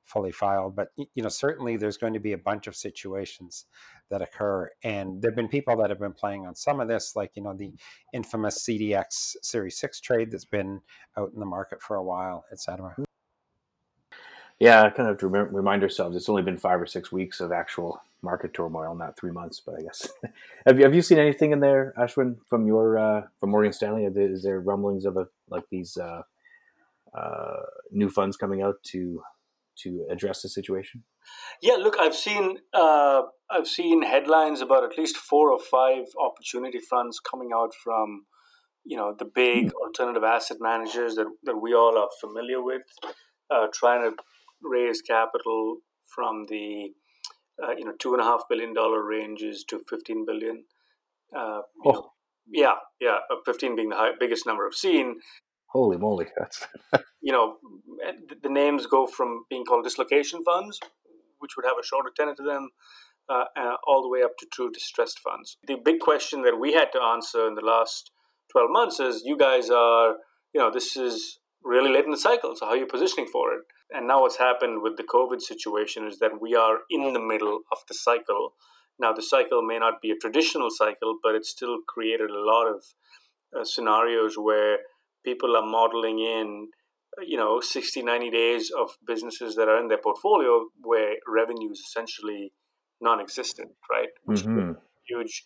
[0.05, 3.67] fully filed, but you know, certainly there's going to be a bunch of situations
[4.11, 7.31] that occur, and there've been people that have been playing on some of this, like
[7.37, 7.73] you know, the
[8.13, 10.81] infamous CDX Series Six trade that's been
[11.17, 12.95] out in the market for a while, et cetera.
[14.61, 18.03] Yeah, kind of to remind ourselves, it's only been five or six weeks of actual
[18.21, 19.59] market turmoil, not three months.
[19.65, 20.09] But I guess
[20.67, 24.05] have you have you seen anything in there, Ashwin, from your uh, from Morgan Stanley?
[24.05, 26.23] Is there rumblings of a like these uh,
[27.17, 29.23] uh, new funds coming out to
[29.79, 31.05] to address the situation?
[31.63, 36.81] Yeah, look, I've seen uh, I've seen headlines about at least four or five opportunity
[36.81, 38.27] funds coming out from
[38.85, 39.87] you know the big hmm.
[39.87, 42.83] alternative asset managers that that we all are familiar with,
[43.51, 44.23] uh, trying to
[44.63, 46.91] raise capital from the
[47.63, 50.65] uh, you know two and a half billion dollar ranges to 15 billion
[51.37, 51.91] uh, oh.
[51.93, 52.11] Know,
[52.51, 55.21] yeah yeah uh, 15 being the high, biggest number i've seen
[55.67, 56.67] holy moly that's
[57.21, 57.57] you know
[58.43, 60.81] the names go from being called dislocation funds
[61.39, 62.69] which would have a shorter tenor to them
[63.31, 65.57] uh, uh, all the way up to true distressed funds.
[65.67, 68.11] The big question that we had to answer in the last
[68.51, 70.17] 12 months is you guys are,
[70.53, 73.53] you know, this is really late in the cycle, so how are you positioning for
[73.53, 73.63] it?
[73.91, 77.61] And now what's happened with the COVID situation is that we are in the middle
[77.73, 78.55] of the cycle.
[78.99, 82.67] Now, the cycle may not be a traditional cycle, but it's still created a lot
[82.67, 82.85] of
[83.59, 84.79] uh, scenarios where
[85.25, 86.69] people are modeling in
[87.27, 91.81] you know 60 90 days of businesses that are in their portfolio where revenue is
[91.81, 92.53] essentially
[93.01, 94.73] non-existent right which mm-hmm.
[95.09, 95.43] huge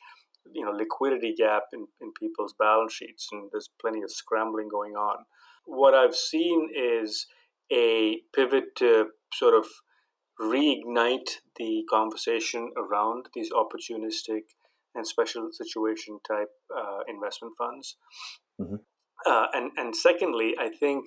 [0.52, 4.92] you know liquidity gap in, in people's balance sheets and there's plenty of scrambling going
[4.92, 5.24] on
[5.66, 7.26] what i've seen is
[7.72, 9.66] a pivot to sort of
[10.40, 14.42] reignite the conversation around these opportunistic
[14.94, 17.96] and special situation type uh, investment funds
[18.60, 18.76] mm-hmm.
[19.26, 21.04] uh, and and secondly i think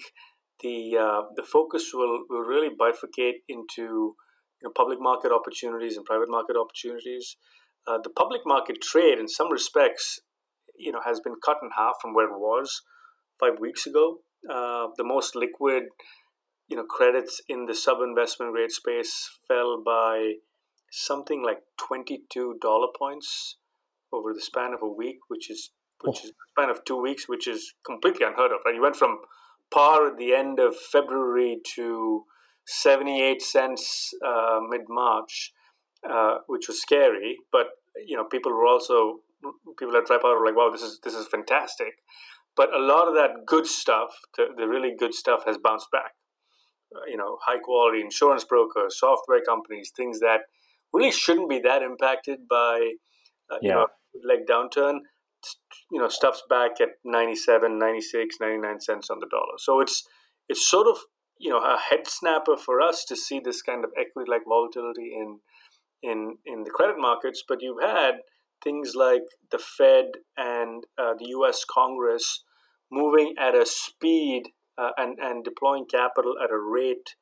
[0.62, 4.16] the uh, the focus will, will really bifurcate into
[4.62, 7.38] you know, public market opportunities and private market opportunities.
[7.86, 10.20] Uh, the public market trade, in some respects,
[10.78, 12.82] you know, has been cut in half from where it was
[13.40, 14.18] five weeks ago.
[14.50, 15.84] Uh, the most liquid,
[16.68, 20.34] you know, credits in the sub-investment grade space fell by
[20.92, 23.58] something like twenty-two dollar points
[24.14, 25.72] over the span of a week, which is
[26.04, 26.28] which oh.
[26.28, 28.60] is span of two weeks, which is completely unheard of.
[28.66, 29.20] Right, you went from
[29.72, 32.24] par at the end of February to
[32.68, 35.54] 78 cents uh, mid March,
[36.10, 37.38] uh, which was scary.
[37.52, 37.68] But
[38.06, 39.20] you know, people were also
[39.78, 41.94] people at Dry Powder were like, "Wow, this is this is fantastic."
[42.58, 46.12] But a lot of that good stuff, the, the really good stuff, has bounced back.
[46.94, 50.42] Uh, you know, high quality insurance brokers, software companies, things that
[50.92, 52.94] really shouldn't be that impacted by
[53.52, 53.88] uh, you know
[54.28, 55.00] like downturn.
[55.92, 59.58] You know stuff's back at 97 96 99 cents on the dollar.
[59.58, 60.04] So it's
[60.50, 60.98] it's sort of
[61.40, 65.14] you know a head snapper for us to see this kind of equity like volatility
[65.14, 65.40] in
[66.02, 67.44] in in the credit markets.
[67.48, 68.16] But you've had
[68.64, 70.06] things like the fed
[70.38, 72.44] and uh, the us congress
[72.92, 74.44] moving at a speed
[74.78, 77.16] uh, and and deploying capital at a rate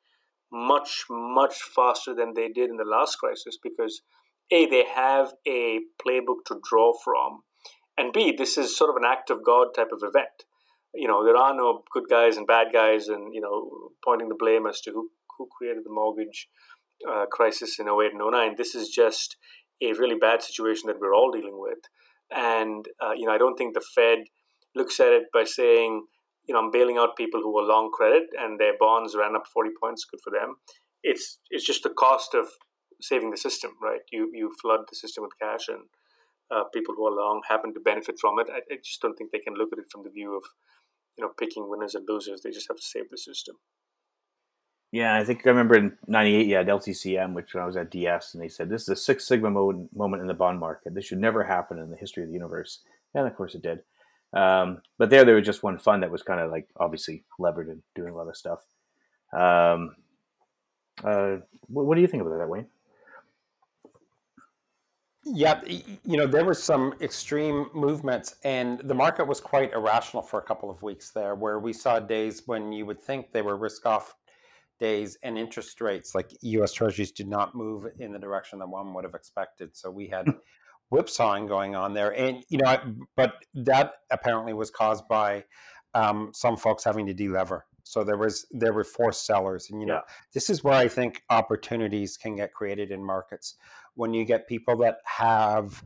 [0.52, 4.02] much much faster than they did in the last crisis because
[4.52, 7.42] a they have a playbook to draw from
[7.96, 10.44] and B, this is sort of an act of God type of event.
[10.94, 14.36] You know, there are no good guys and bad guys, and you know, pointing the
[14.38, 16.48] blame as to who who created the mortgage
[17.08, 18.54] uh, crisis in 08 and 09.
[18.56, 19.36] This is just
[19.82, 21.78] a really bad situation that we're all dealing with,
[22.34, 24.18] and uh, you know, I don't think the Fed
[24.76, 26.06] looks at it by saying,
[26.46, 29.46] you know, I'm bailing out people who were long credit and their bonds ran up
[29.52, 30.04] 40 points.
[30.04, 30.56] Good for them.
[31.02, 32.46] It's it's just the cost of
[33.00, 34.00] saving the system, right?
[34.12, 35.82] You you flood the system with cash and
[36.50, 38.46] uh, people who are long happen to benefit from it.
[38.50, 40.44] I, I, just don't think they can look at it from the view of,
[41.16, 42.42] you know, picking winners and losers.
[42.42, 43.56] They just have to save the system.
[44.92, 47.90] Yeah, I think I remember in '98, yeah, at LTCM, which when I was at
[47.90, 50.94] DS, and they said this is a Six Sigma moment, moment in the bond market.
[50.94, 53.80] This should never happen in the history of the universe, and of course it did.
[54.36, 57.68] Um, but there, there was just one fund that was kind of like obviously levered
[57.68, 58.66] and doing a lot of stuff.
[59.32, 59.96] Um,
[61.02, 61.36] uh,
[61.68, 62.66] what, what, do you think about that, Wayne?
[65.24, 70.38] Yeah, you know, there were some extreme movements, and the market was quite irrational for
[70.38, 73.56] a couple of weeks there, where we saw days when you would think they were
[73.56, 74.14] risk off
[74.78, 78.92] days and interest rates like US treasuries did not move in the direction that one
[78.92, 79.74] would have expected.
[79.74, 80.26] So we had
[80.90, 82.10] whipsawing going on there.
[82.10, 82.76] And, you know,
[83.16, 85.44] but that apparently was caused by
[85.94, 87.62] um, some folks having to delever.
[87.82, 90.14] So there was there were forced sellers, and you know yeah.
[90.34, 93.54] this is where I think opportunities can get created in markets
[93.94, 95.84] when you get people that have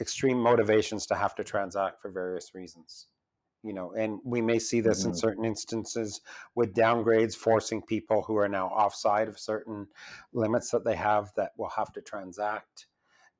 [0.00, 3.06] extreme motivations to have to transact for various reasons
[3.66, 5.10] you know and we may see this mm-hmm.
[5.10, 6.20] in certain instances
[6.54, 9.86] with downgrades forcing people who are now offside of certain
[10.32, 12.86] limits that they have that will have to transact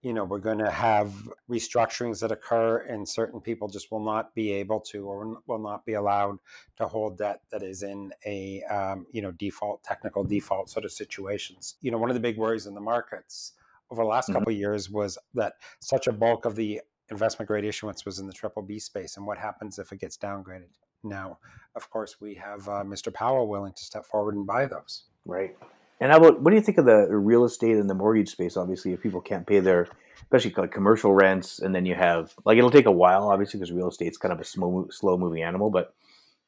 [0.03, 1.13] you know we're going to have
[1.51, 5.85] restructurings that occur and certain people just will not be able to or will not
[5.85, 6.39] be allowed
[6.77, 10.93] to hold debt that is in a um, you know default technical default sort of
[10.93, 13.53] situations you know one of the big worries in the markets
[13.91, 14.39] over the last mm-hmm.
[14.39, 16.81] couple of years was that such a bulk of the
[17.11, 19.17] investment grade issuance was in the triple B space.
[19.17, 20.71] And what happens if it gets downgraded?
[21.05, 21.39] Now,
[21.75, 23.13] of course, we have uh, Mr.
[23.13, 25.05] Powell willing to step forward and buy those.
[25.25, 25.57] Right.
[26.01, 28.57] And how about what do you think of the real estate and the mortgage space?
[28.57, 29.89] Obviously, if people can't pay their,
[30.23, 33.73] especially like commercial rents, and then you have like it'll take a while, obviously, because
[33.73, 35.71] real estate's kind of a slow, slow moving animal.
[35.71, 35.95] But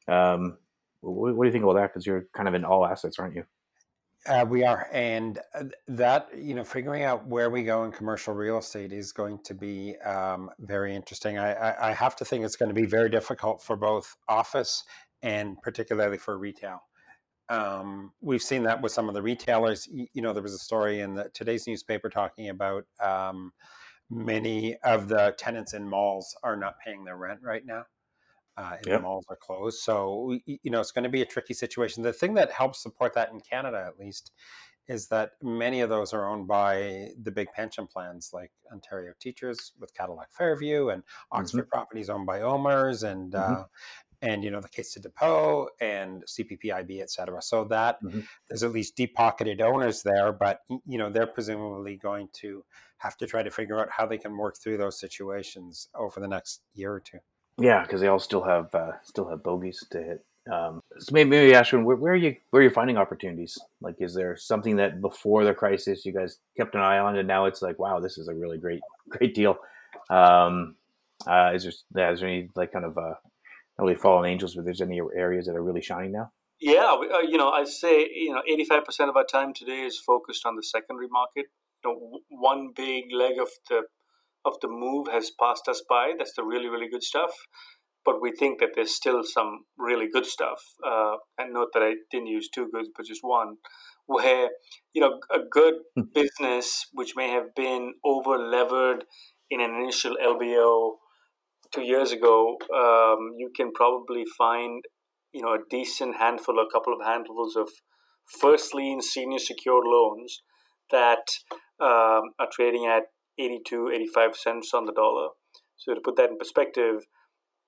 [0.07, 0.57] um,
[1.01, 1.91] what, what do you think about that?
[1.91, 3.45] Because you're kind of in all assets, aren't you?
[4.27, 8.33] Uh, we are, and uh, that you know, figuring out where we go in commercial
[8.33, 11.39] real estate is going to be um, very interesting.
[11.39, 14.83] I, I, I, have to think it's going to be very difficult for both office
[15.21, 16.81] and particularly for retail.
[17.49, 19.87] Um, we've seen that with some of the retailers.
[19.91, 23.53] You, know, there was a story in the, today's newspaper talking about um,
[24.09, 27.85] many of the tenants in malls are not paying their rent right now.
[28.57, 28.97] Uh, and yep.
[28.97, 29.79] the malls are closed.
[29.79, 32.03] So, you know, it's going to be a tricky situation.
[32.03, 34.31] The thing that helps support that in Canada, at least,
[34.89, 39.71] is that many of those are owned by the big pension plans like Ontario Teachers
[39.79, 41.69] with Cadillac Fairview and Oxford mm-hmm.
[41.69, 43.61] Properties owned by OMERS and mm-hmm.
[43.61, 43.63] uh,
[44.21, 47.41] and you know the Caisse de dépôt and CPPIB, et cetera.
[47.41, 48.21] So that mm-hmm.
[48.49, 52.63] there's at least deep pocketed owners there, but you know they're presumably going to
[52.97, 56.27] have to try to figure out how they can work through those situations over the
[56.27, 57.19] next year or two.
[57.57, 60.25] Yeah, because they all still have uh, still have bogeys to hit.
[60.51, 63.57] Um, so maybe, maybe Ashwin, where, where, are you where are you finding opportunities?
[63.81, 67.27] Like, is there something that before the crisis you guys kept an eye on, and
[67.27, 69.57] now it's like, wow, this is a really great great deal.
[70.09, 70.75] Um,
[71.27, 73.15] uh, is there yeah, is there any like kind of uh,
[73.81, 76.31] really fallen angels, but there's any areas that are really shining now?
[76.59, 79.81] Yeah, uh, you know, I say you know, eighty five percent of our time today
[79.81, 81.45] is focused on the secondary market.
[81.83, 83.83] You know, one big leg of the
[84.45, 86.13] of the move has passed us by.
[86.17, 87.31] That's the really really good stuff
[88.05, 90.61] but we think that there's still some really good stuff.
[90.85, 93.57] Uh, and note that I didn't use two goods, but just one,
[94.05, 94.49] where
[94.93, 96.03] you know a good hmm.
[96.13, 99.05] business which may have been over levered
[99.51, 100.93] in an initial LBO
[101.73, 104.83] two years ago, um, you can probably find
[105.31, 107.69] you know a decent handful, a couple of handfuls of
[108.41, 110.41] first lien senior secured loans
[110.91, 111.25] that
[111.79, 113.03] um, are trading at
[113.37, 115.29] 82, 85 cents on the dollar.
[115.77, 117.05] So to put that in perspective,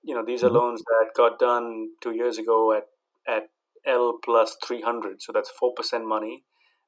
[0.04, 0.58] you know these are mm-hmm.
[0.58, 2.84] loans that got done two years ago at
[3.28, 3.44] at
[3.86, 6.44] L plus three hundred, so that's four percent money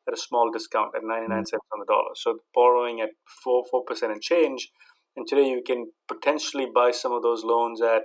[0.07, 1.45] at a small discount at ninety nine mm-hmm.
[1.45, 2.13] cents on the dollar.
[2.15, 3.09] So borrowing at
[3.43, 4.69] four four percent and change,
[5.15, 8.03] and today you can potentially buy some of those loans at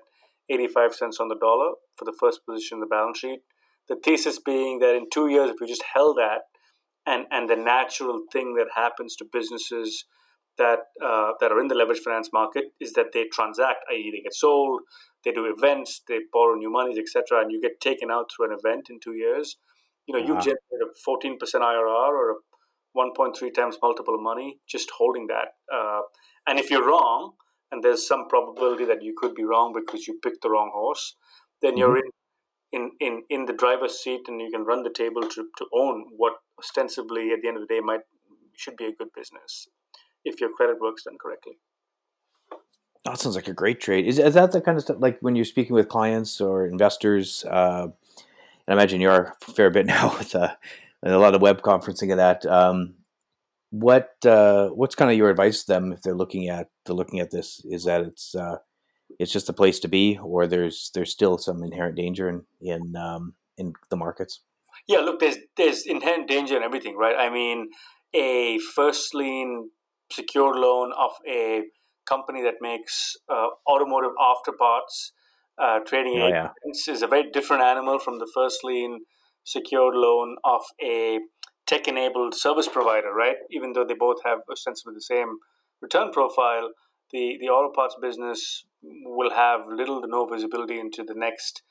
[0.51, 3.41] eighty five cents on the dollar for the first position in the balance sheet.
[3.89, 6.43] The thesis being that in two years, if you just held that,
[7.07, 10.05] and and the natural thing that happens to businesses
[10.59, 14.23] that uh, that are in the leverage finance market is that they transact, i.e., they
[14.23, 14.83] get sold,
[15.25, 18.59] they do events, they borrow new monies, etc., and you get taken out through an
[18.59, 19.57] event in two years.
[20.07, 20.35] You know, uh-huh.
[20.35, 22.35] you generate a fourteen percent IRR or a
[22.93, 25.49] one point three times multiple of money just holding that.
[25.73, 26.01] Uh,
[26.49, 27.33] and if you're wrong,
[27.71, 31.15] and there's some probability that you could be wrong because you picked the wrong horse,
[31.63, 31.79] then mm-hmm.
[31.79, 32.11] you're in
[32.73, 36.05] in, in, in the driver's seat and you can run the table to, to own
[36.17, 38.01] what ostensibly at the end of the day might
[38.55, 39.69] should be a good business
[40.25, 41.59] if your credit works done correctly.
[43.05, 44.07] That sounds like a great trade.
[44.07, 47.45] Is, is that the kind of stuff like when you're speaking with clients or investors?
[47.45, 48.25] Uh, and
[48.69, 50.55] I imagine you are a fair bit now with uh,
[51.03, 52.45] a lot of web conferencing of that.
[52.45, 52.95] Um,
[53.71, 57.21] what uh, what's kind of your advice to them if they're looking at they're looking
[57.21, 57.61] at this?
[57.65, 58.59] Is that it's uh,
[59.19, 62.97] it's just a place to be, or there's there's still some inherent danger in in
[62.97, 64.43] um, in the markets?
[64.87, 67.17] Yeah, look, there's there's inherent danger in everything, right?
[67.19, 67.69] I mean,
[68.15, 69.71] a first lien
[70.11, 71.65] secured loan of a
[72.09, 75.13] company that makes uh, automotive afterparts
[75.59, 76.49] uh, trading oh, yeah.
[76.87, 79.01] is a very different animal from the first lien
[79.45, 81.19] secured loan of a
[81.69, 83.37] tech enabled service provider, right?
[83.51, 85.39] Even though they both have ostensibly the same
[85.81, 86.71] return profile,
[87.13, 91.63] the, the auto parts business will have little to no visibility into the next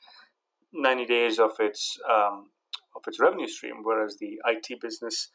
[0.72, 2.50] 90 days of its um,
[2.94, 5.28] of its revenue stream, whereas the IT business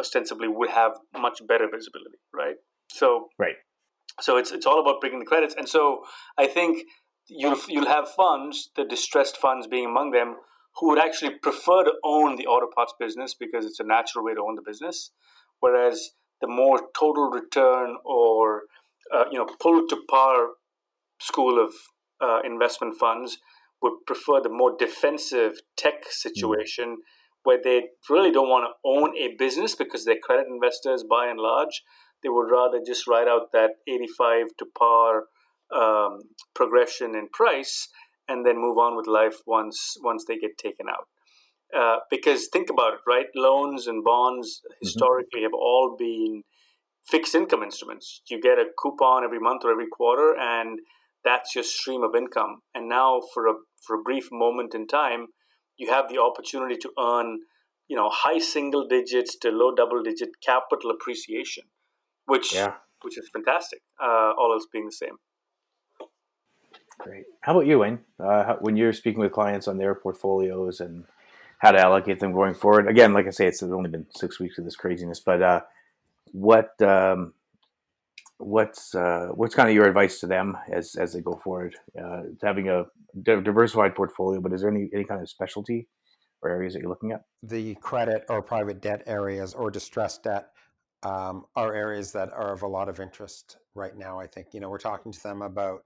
[0.00, 2.56] ostensibly would have much better visibility, right?
[2.88, 3.56] So right.
[4.20, 6.04] So it's it's all about bringing the credits, and so
[6.38, 6.86] I think
[7.28, 10.36] you'll you'll have funds, the distressed funds being among them,
[10.76, 14.34] who would actually prefer to own the auto parts business because it's a natural way
[14.34, 15.10] to own the business,
[15.60, 16.10] whereas
[16.40, 18.62] the more total return or
[19.14, 20.48] uh, you know pull to par
[21.20, 21.72] school of
[22.20, 23.38] uh, investment funds
[23.82, 26.10] would prefer the more defensive tech mm.
[26.10, 26.96] situation.
[26.96, 31.28] Mm where they really don't want to own a business because they're credit investors by
[31.28, 31.84] and large.
[32.22, 35.22] They would rather just write out that 85 to par
[35.72, 36.18] um,
[36.54, 37.88] progression in price
[38.28, 41.08] and then move on with life once once they get taken out.
[41.76, 43.26] Uh, because think about it, right?
[43.34, 44.74] Loans and bonds mm-hmm.
[44.82, 45.44] historically mm-hmm.
[45.44, 46.42] have all been
[47.08, 48.22] fixed income instruments.
[48.28, 50.78] You get a coupon every month or every quarter, and
[51.24, 52.60] that's your stream of income.
[52.74, 53.54] And now, for a
[53.84, 55.26] for a brief moment in time,
[55.76, 57.40] you have the opportunity to earn
[57.88, 61.64] you know high single digits to low double digit capital appreciation
[62.26, 62.74] which yeah.
[63.02, 65.16] which is fantastic uh, all else being the same
[66.98, 71.04] great how about you wayne uh, when you're speaking with clients on their portfolios and
[71.58, 74.58] how to allocate them going forward again like i say it's only been six weeks
[74.58, 75.60] of this craziness but uh,
[76.32, 77.32] what um,
[78.38, 81.76] what's uh, what's kind of your advice to them as as they go forward?
[82.00, 82.84] Uh, having a
[83.22, 85.88] diversified portfolio, but is there any any kind of specialty
[86.42, 87.24] or areas that you're looking at?
[87.42, 90.50] The credit or private debt areas or distressed debt
[91.02, 94.18] um, are areas that are of a lot of interest right now.
[94.18, 95.84] I think you know we're talking to them about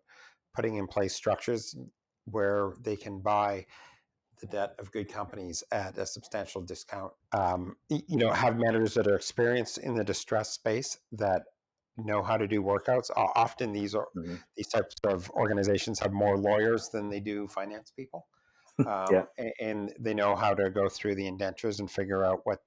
[0.54, 1.76] putting in place structures
[2.24, 3.66] where they can buy
[4.40, 7.12] the debt of good companies at a substantial discount.
[7.32, 11.42] Um, you know, have managers that are experienced in the distress space that
[11.98, 13.10] know how to do workouts.
[13.16, 14.36] Often these are mm-hmm.
[14.56, 18.26] these types of organizations have more lawyers than they do finance people,
[18.86, 19.24] um, yeah.
[19.60, 22.60] and they know how to go through the indentures and figure out what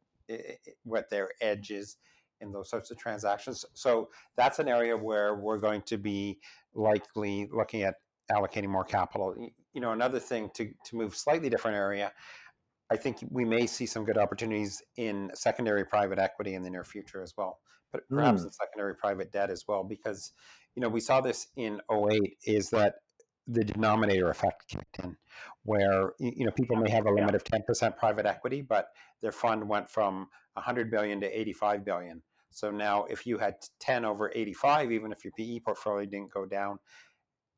[0.83, 1.97] what their edge is
[2.43, 3.65] in those sorts of transactions.
[3.73, 6.39] So that's an area where we're going to be
[6.75, 7.95] likely looking at
[8.31, 9.35] allocating more capital.
[9.73, 12.11] You know, another thing to to move slightly different area.
[12.91, 16.83] I think we may see some good opportunities in secondary private equity in the near
[16.83, 17.59] future as well,
[17.91, 18.45] but perhaps mm.
[18.45, 20.31] in secondary private debt as well, because
[20.75, 22.95] you know we saw this in 08 is that
[23.47, 25.17] the denominator effect kicked in,
[25.63, 28.89] where you know people may have a limit of 10% private equity, but
[29.21, 32.21] their fund went from 100 billion to 85 billion.
[32.53, 36.45] So now, if you had 10 over 85, even if your PE portfolio didn't go
[36.45, 36.79] down,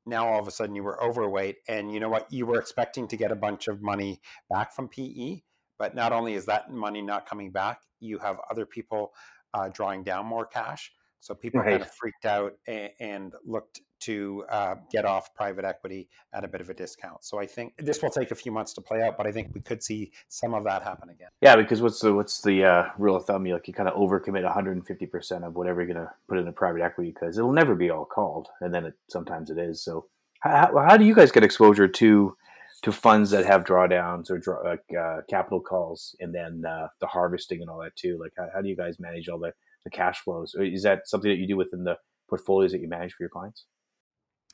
[0.06, 3.08] now all of a sudden you were overweight and you know what you were expecting
[3.08, 5.40] to get a bunch of money back from pe
[5.78, 9.14] but not only is that money not coming back you have other people
[9.54, 11.72] uh, drawing down more cash so people right.
[11.72, 16.48] kind of freaked out and, and looked to uh, get off private equity at a
[16.48, 17.24] bit of a discount.
[17.24, 19.54] So I think this will take a few months to play out, but I think
[19.54, 21.30] we could see some of that happen again.
[21.42, 23.46] Yeah, because what's the what's the uh, rule of thumb?
[23.46, 26.52] You like you kind of overcommit 150 percent of whatever you're going to put into
[26.52, 29.84] private equity because it'll never be all called, and then it, sometimes it is.
[29.84, 30.06] So
[30.42, 32.36] how, how do you guys get exposure to
[32.84, 37.08] to funds that have drawdowns or draw, like uh, capital calls, and then uh, the
[37.08, 38.18] harvesting and all that too?
[38.20, 39.54] Like how, how do you guys manage all the
[39.84, 40.56] the cash flows?
[40.60, 41.98] Is that something that you do within the
[42.28, 43.66] portfolios that you manage for your clients?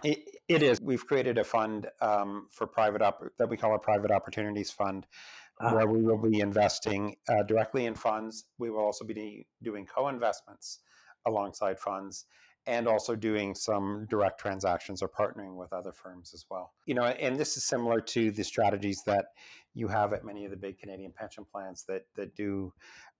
[0.03, 0.79] It, it is.
[0.81, 5.05] We've created a fund um, for private op- that we call a private opportunities fund,
[5.59, 5.73] ah.
[5.73, 8.45] where we will be investing uh, directly in funds.
[8.57, 10.79] We will also be doing co-investments
[11.25, 12.25] alongside funds,
[12.67, 16.73] and also doing some direct transactions or partnering with other firms as well.
[16.85, 19.25] You know, and this is similar to the strategies that
[19.73, 22.73] you have at many of the big Canadian pension plans that that do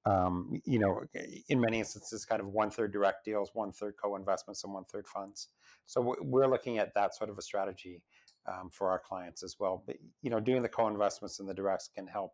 [0.06, 1.02] um, you know,
[1.50, 5.08] in many instances, kind of one third direct deals, one third co-investments, and one third
[5.08, 5.50] funds.
[5.86, 8.02] So we're looking at that sort of a strategy
[8.48, 9.84] um, for our clients as well.
[9.86, 12.34] But you know, doing the co-investments and the directs can help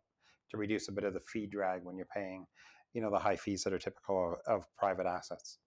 [0.50, 2.46] to reduce a bit of the fee drag when you're paying,
[2.94, 5.58] you know, the high fees that are typical of, of private assets.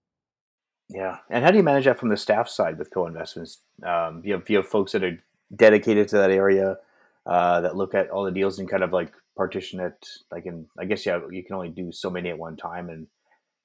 [0.88, 3.58] Yeah, and how do you manage that from the staff side with co-investments?
[3.86, 5.22] Um, you have you have folks that are
[5.54, 6.78] dedicated to that area
[7.26, 9.94] uh, that look at all the deals and kind of like partition it
[10.30, 13.06] like in i guess yeah you can only do so many at one time and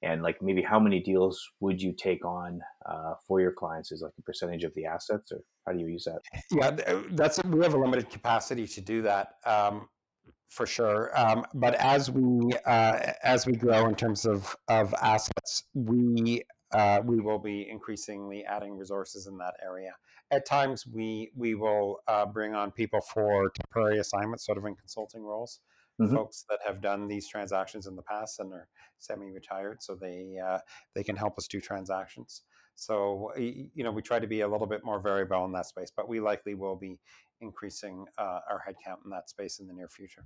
[0.02, 4.00] and like maybe how many deals would you take on uh, for your clients is
[4.00, 6.20] like a percentage of the assets or how do you use that
[6.52, 9.88] yeah that's we have a limited capacity to do that um,
[10.48, 15.64] for sure um, but as we uh, as we grow in terms of of assets
[15.74, 16.42] we
[16.72, 19.94] uh, we will be increasingly adding resources in that area.
[20.30, 24.74] At times, we we will uh, bring on people for temporary assignments, sort of in
[24.74, 25.60] consulting roles.
[26.00, 26.14] Mm-hmm.
[26.14, 28.68] Folks that have done these transactions in the past and are
[28.98, 30.58] semi-retired, so they uh,
[30.94, 32.42] they can help us do transactions.
[32.76, 35.90] So you know, we try to be a little bit more variable in that space,
[35.94, 37.00] but we likely will be
[37.40, 40.24] increasing uh, our headcount in that space in the near future.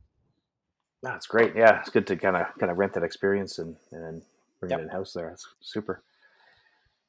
[1.03, 1.57] That's great.
[1.57, 4.23] Yeah, it's good to kind of kind of rent that experience and and
[4.61, 4.81] bring yep.
[4.81, 5.29] it in house there.
[5.31, 6.03] That's super.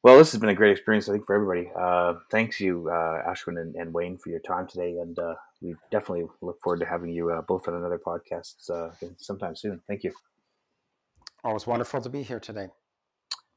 [0.04, 1.72] Well, this has been a great experience, I think, for everybody.
[1.80, 5.76] Uh, thanks you, uh, Ashwin and, and, Wayne, for your time today, and uh, we
[5.92, 9.82] definitely look forward to having you uh, both on another podcast uh, sometime soon.
[9.88, 10.12] Thank you.
[11.46, 12.68] Always wonderful to be here today.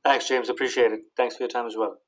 [0.04, 0.48] Thanks, James.
[0.48, 1.00] Appreciate it.
[1.16, 1.98] Thanks for your time as well.